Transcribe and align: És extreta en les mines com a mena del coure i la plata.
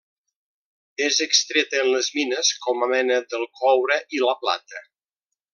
És 1.07 1.19
extreta 1.25 1.83
en 1.83 1.91
les 1.97 2.09
mines 2.17 2.51
com 2.65 2.87
a 2.89 2.91
mena 2.97 3.21
del 3.35 3.47
coure 3.63 4.03
i 4.19 4.27
la 4.29 4.39
plata. 4.45 4.87